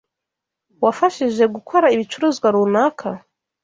Wafashije 0.83 1.43
gukora 1.55 1.87
ibicuruzwa 1.95 2.47
runaka? 2.55 3.07